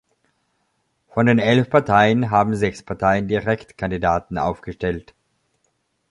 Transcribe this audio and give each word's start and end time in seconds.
Von 1.09 1.27
den 1.27 1.37
elf 1.37 1.69
Parteien 1.69 2.31
haben 2.31 2.55
sechs 2.55 2.81
Parteien 2.81 3.27
Direktkandidaten 3.27 4.39
aufgestellt. 4.39 5.13